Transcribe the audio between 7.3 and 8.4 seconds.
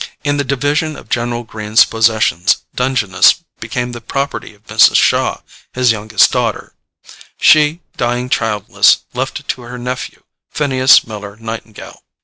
she, dying